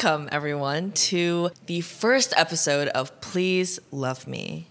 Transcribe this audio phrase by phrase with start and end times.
[0.00, 4.68] Welcome, everyone, to the first episode of Please Love Me.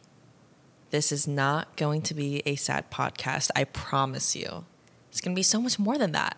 [0.91, 4.63] This is not going to be a sad podcast, I promise you.
[5.09, 6.37] It's going to be so much more than that.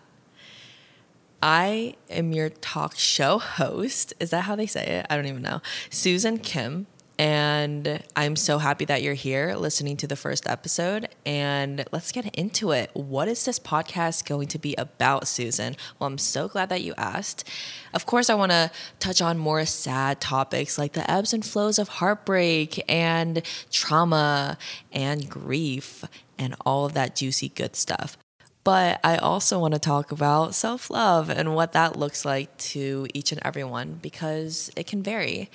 [1.40, 4.12] I am your talk show host.
[4.18, 5.06] Is that how they say it?
[5.08, 5.62] I don't even know.
[5.88, 6.88] Susan Kim.
[7.20, 11.06] And I'm so happy that you're here listening to the first episode.
[11.26, 12.90] And let's get into it.
[12.94, 15.76] What is this podcast going to be about, Susan?
[15.98, 17.46] Well, I'm so glad that you asked.
[17.92, 18.70] Of course, I want to
[19.00, 24.56] touch on more sad topics like the ebbs and flows of heartbreak and trauma
[24.90, 26.06] and grief
[26.38, 28.16] and all of that juicy good stuff.
[28.62, 33.06] But I also want to talk about self love and what that looks like to
[33.14, 35.50] each and everyone because it can vary.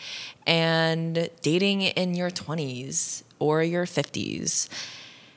[0.47, 4.69] And dating in your 20s or your 50s,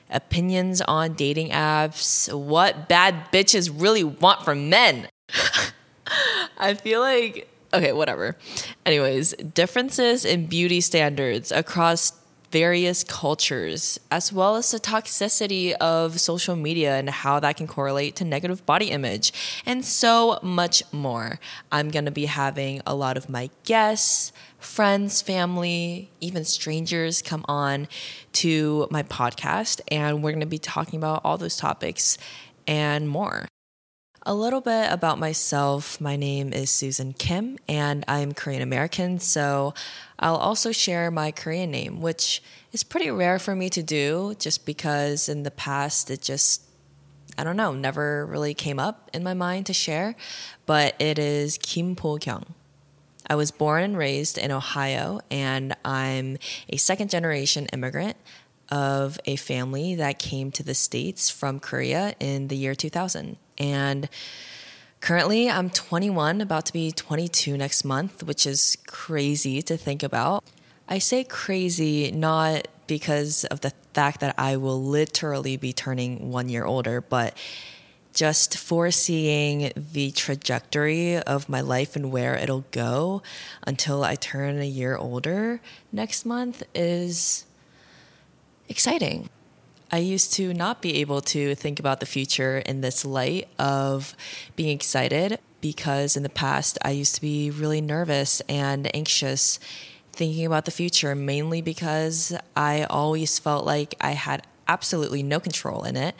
[0.09, 5.07] opinions on dating apps, what bad bitches really want from men.
[6.57, 8.35] I feel like, okay, whatever.
[8.85, 12.18] Anyways, differences in beauty standards across
[12.51, 18.15] various cultures, as well as the toxicity of social media and how that can correlate
[18.15, 19.33] to negative body image,
[19.65, 21.39] and so much more.
[21.71, 27.87] I'm gonna be having a lot of my guests, friends, family, even strangers come on
[28.33, 32.17] to my podcast, and we're gonna be talking about all those topics
[32.67, 33.47] and more.
[34.29, 35.99] A little bit about myself.
[35.99, 39.17] My name is Susan Kim, and I'm Korean American.
[39.17, 39.73] So
[40.19, 44.67] I'll also share my Korean name, which is pretty rare for me to do just
[44.67, 46.61] because in the past it just,
[47.39, 50.15] I don't know, never really came up in my mind to share.
[50.67, 52.53] But it is Kim Po Kyung.
[53.27, 56.37] I was born and raised in Ohio, and I'm
[56.69, 58.15] a second generation immigrant
[58.69, 63.37] of a family that came to the States from Korea in the year 2000.
[63.59, 64.09] And
[65.01, 70.43] currently, I'm 21, about to be 22 next month, which is crazy to think about.
[70.87, 76.49] I say crazy not because of the fact that I will literally be turning one
[76.49, 77.37] year older, but
[78.13, 83.21] just foreseeing the trajectory of my life and where it'll go
[83.65, 87.45] until I turn a year older next month is
[88.67, 89.29] exciting.
[89.91, 94.15] I used to not be able to think about the future in this light of
[94.55, 99.59] being excited because in the past I used to be really nervous and anxious
[100.11, 105.83] thinking about the future, mainly because I always felt like I had absolutely no control
[105.83, 106.15] in it.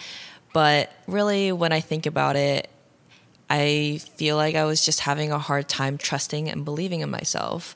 [0.52, 2.70] But really, when I think about it,
[3.50, 7.76] I feel like I was just having a hard time trusting and believing in myself,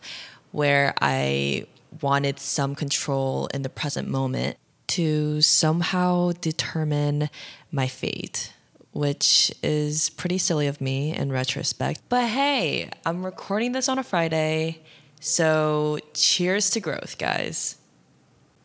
[0.52, 1.68] where I
[2.02, 4.58] wanted some control in the present moment
[4.88, 7.30] to somehow determine
[7.72, 8.54] my fate,
[8.92, 12.02] which is pretty silly of me in retrospect.
[12.10, 14.82] But hey, I'm recording this on a Friday,
[15.20, 17.78] so cheers to growth, guys.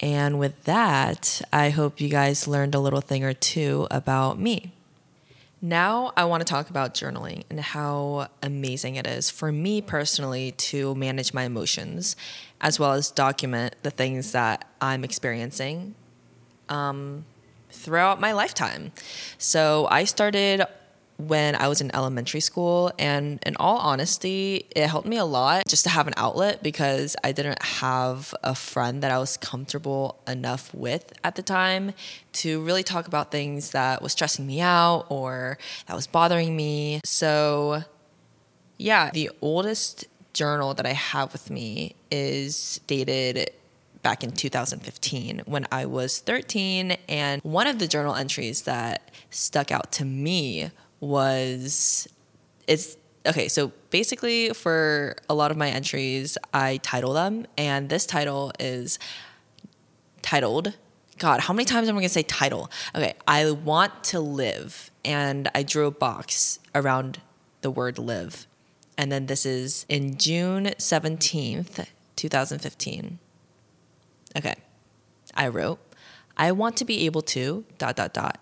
[0.00, 4.72] And with that, I hope you guys learned a little thing or two about me.
[5.60, 10.52] Now, I want to talk about journaling and how amazing it is for me personally
[10.52, 12.14] to manage my emotions
[12.60, 15.96] as well as document the things that I'm experiencing
[16.68, 17.24] um,
[17.70, 18.92] throughout my lifetime.
[19.38, 20.66] So I started
[21.18, 22.92] when I was in elementary school.
[22.98, 27.16] And in all honesty, it helped me a lot just to have an outlet because
[27.22, 31.92] I didn't have a friend that I was comfortable enough with at the time
[32.34, 37.00] to really talk about things that was stressing me out or that was bothering me.
[37.04, 37.82] So,
[38.78, 43.50] yeah, the oldest journal that I have with me is dated
[44.02, 46.96] back in 2015 when I was 13.
[47.08, 50.70] And one of the journal entries that stuck out to me
[51.00, 52.08] was
[52.66, 53.48] it's okay.
[53.48, 58.98] So basically, for a lot of my entries, I title them, and this title is
[60.22, 60.74] titled.
[61.18, 62.70] God, how many times am I gonna say title?
[62.94, 67.20] Okay, I want to live, and I drew a box around
[67.60, 68.46] the word live.
[68.96, 71.86] And then this is in June 17th,
[72.16, 73.18] 2015.
[74.36, 74.54] Okay.
[75.34, 75.78] I wrote,
[76.36, 78.38] I want to be able to dot dot dot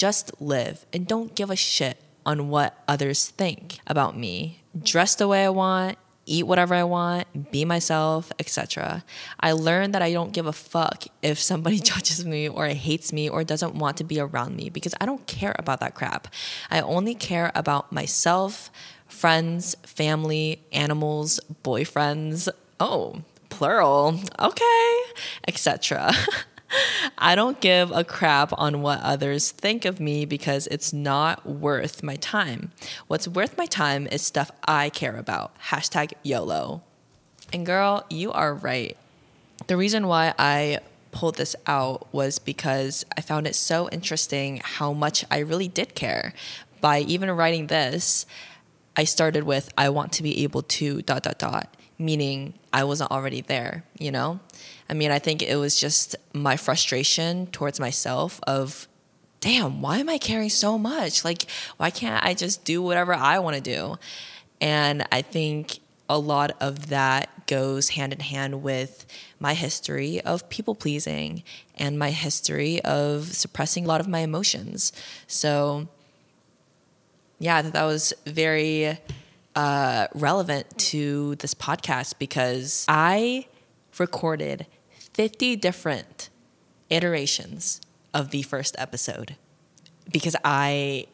[0.00, 4.62] just live and don't give a shit on what others think about me.
[4.82, 9.04] Dress the way I want, eat whatever I want, be myself, etc.
[9.40, 13.28] I learned that I don't give a fuck if somebody judges me or hates me
[13.28, 16.28] or doesn't want to be around me because I don't care about that crap.
[16.70, 18.70] I only care about myself,
[19.06, 22.48] friends, family, animals, boyfriends.
[22.78, 24.18] Oh, plural.
[24.38, 24.96] Okay,
[25.46, 26.12] etc.
[27.18, 32.02] I don't give a crap on what others think of me because it's not worth
[32.02, 32.72] my time.
[33.08, 35.52] What's worth my time is stuff I care about.
[35.68, 36.82] Hashtag YOLO.
[37.52, 38.96] And girl, you are right.
[39.66, 40.78] The reason why I
[41.12, 45.94] pulled this out was because I found it so interesting how much I really did
[45.94, 46.32] care.
[46.80, 48.24] By even writing this,
[48.96, 53.10] I started with, I want to be able to dot dot dot, meaning I wasn't
[53.10, 54.40] already there, you know?
[54.88, 58.88] I mean, I think it was just my frustration towards myself of,
[59.40, 61.24] damn, why am I caring so much?
[61.24, 61.46] Like,
[61.76, 63.98] why can't I just do whatever I want to do?
[64.60, 65.78] And I think
[66.08, 69.06] a lot of that goes hand in hand with
[69.38, 71.44] my history of people pleasing
[71.76, 74.92] and my history of suppressing a lot of my emotions.
[75.28, 75.88] So,
[77.40, 78.98] yeah, I thought that was very
[79.56, 83.46] uh, relevant to this podcast because I
[83.98, 84.66] recorded
[85.14, 86.28] 50 different
[86.90, 87.80] iterations
[88.12, 89.36] of the first episode
[90.12, 91.06] because I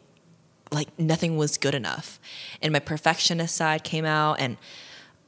[0.73, 2.19] like nothing was good enough.
[2.61, 4.57] And my perfectionist side came out and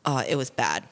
[0.05, 0.85] uh, it was bad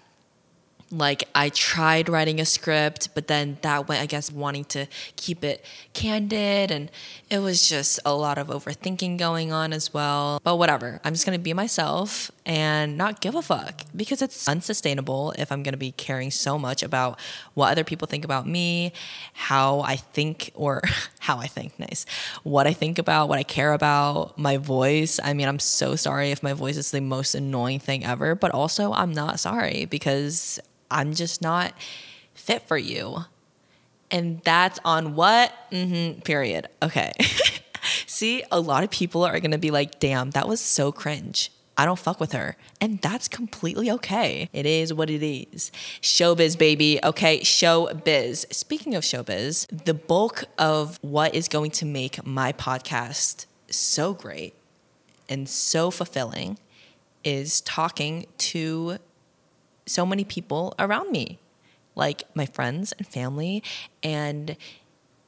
[0.90, 4.86] like I tried writing a script, but then that went against wanting to
[5.16, 6.70] keep it candid.
[6.70, 6.90] And
[7.28, 10.40] it was just a lot of overthinking going on as well.
[10.44, 15.32] But whatever, I'm just gonna be myself and not give a fuck because it's unsustainable
[15.36, 17.18] if I'm gonna be caring so much about
[17.54, 18.92] what other people think about me,
[19.32, 20.82] how I think, or
[21.18, 22.06] how I think, nice,
[22.44, 25.18] what I think about, what I care about, my voice.
[25.22, 28.52] I mean, I'm so sorry if my voice is the most annoying thing ever, but
[28.52, 30.60] also I'm not sorry because
[30.90, 31.72] I'm just not
[32.34, 33.18] fit for you.
[34.10, 35.52] And that's on what?
[35.72, 36.68] Mm-hmm, period.
[36.82, 37.12] Okay.
[38.06, 41.50] See, a lot of people are to be like, damn, that was so cringe.
[41.78, 42.56] I don't fuck with her.
[42.80, 44.48] And that's completely okay.
[44.52, 45.70] It is what it is.
[46.00, 46.98] Showbiz, baby.
[47.04, 48.52] Okay, showbiz.
[48.52, 54.54] Speaking of showbiz, the bulk of what is going to make my podcast so great
[55.28, 56.58] and so fulfilling
[57.24, 58.98] is talking to
[59.86, 61.38] so many people around me,
[61.94, 63.62] like my friends and family
[64.02, 64.56] and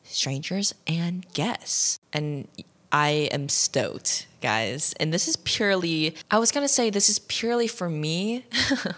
[0.03, 1.99] strangers and guests.
[2.13, 2.49] And
[2.91, 4.95] I am stoked, guys.
[4.99, 8.45] And this is purely, I was gonna say, this is purely for me,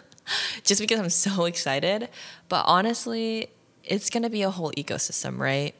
[0.64, 2.08] just because I'm so excited.
[2.48, 3.50] But honestly,
[3.84, 5.74] it's gonna be a whole ecosystem, right?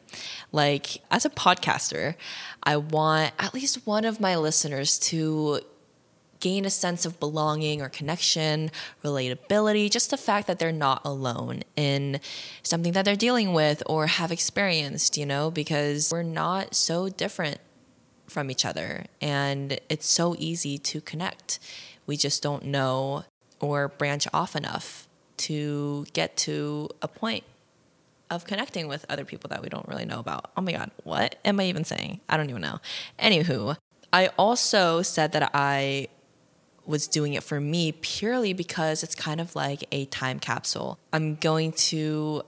[0.51, 2.17] Like, as a podcaster,
[2.63, 5.61] I want at least one of my listeners to
[6.41, 8.71] gain a sense of belonging or connection,
[9.05, 12.21] relatability, just the fact that they're not alone in
[12.63, 17.59] something that they're dealing with or have experienced, you know, because we're not so different
[18.27, 21.59] from each other and it's so easy to connect.
[22.07, 23.25] We just don't know
[23.61, 25.07] or branch off enough
[25.37, 27.45] to get to a point
[28.31, 30.51] of connecting with other people that we don't really know about.
[30.57, 32.21] Oh my God, what am I even saying?
[32.29, 32.79] I don't even know.
[33.19, 33.77] Anywho,
[34.13, 36.09] I also said that I
[36.87, 40.99] was doing it for me purely because it's kind of like a time capsule.
[41.13, 42.43] I'm going to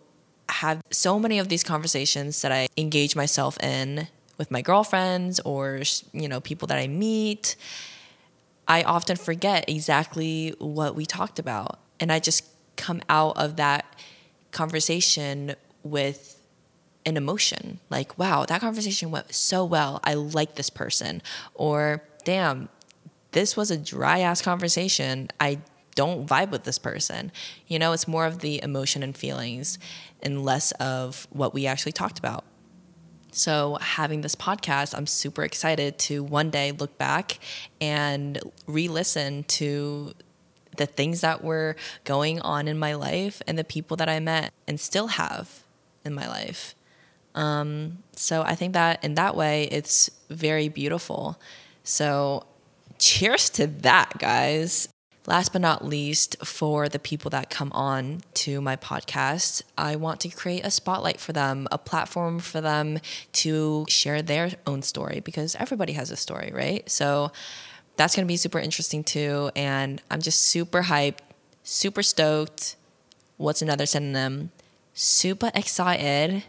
[0.49, 4.09] have so many of these conversations that I engage myself in
[4.39, 5.83] with my girlfriends or
[6.13, 7.57] you know people that I meet.
[8.67, 12.45] I often forget exactly what we talked about and I just
[12.77, 13.85] come out of that
[14.51, 16.39] conversation with
[17.05, 21.21] an emotion like wow that conversation went so well i like this person
[21.55, 22.69] or damn
[23.33, 25.29] this was a dry ass conversation.
[25.41, 25.59] I
[25.95, 27.33] don't vibe with this person.
[27.67, 29.79] You know, it's more of the emotion and feelings
[30.23, 32.45] and less of what we actually talked about.
[33.35, 37.39] So, having this podcast, I'm super excited to one day look back
[37.81, 40.13] and re listen to
[40.77, 44.53] the things that were going on in my life and the people that I met
[44.69, 45.65] and still have
[46.05, 46.75] in my life.
[47.35, 51.41] Um, so, I think that in that way, it's very beautiful.
[51.85, 52.45] So,
[53.03, 54.89] cheers to that, guys.
[55.27, 60.21] Last but not least, for the people that come on to my podcast, I want
[60.21, 62.99] to create a spotlight for them, a platform for them
[63.35, 66.89] to share their own story because everybody has a story, right?
[66.91, 67.31] So
[67.97, 69.51] that's going to be super interesting too.
[69.55, 71.21] And I'm just super hyped,
[71.63, 72.77] super stoked.
[73.37, 74.51] What's another synonym?
[74.95, 76.45] Super excited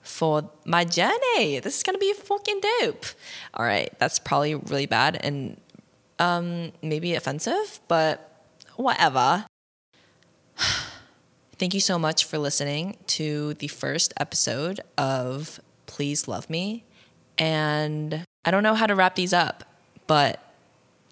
[0.00, 1.60] for my journey.
[1.60, 3.06] This is going to be fucking dope.
[3.54, 5.18] All right, that's probably really bad.
[5.24, 5.60] And
[6.18, 9.46] um, maybe offensive, but whatever.
[11.58, 16.84] Thank you so much for listening to the first episode of Please Love Me.
[17.38, 19.64] And I don't know how to wrap these up,
[20.06, 20.40] but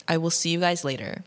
[0.09, 1.23] I will see you guys later.